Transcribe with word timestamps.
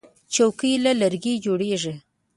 چوکۍ 0.33 0.73
له 0.83 0.91
لرګي 1.01 1.33
جوړیږي. 1.45 1.93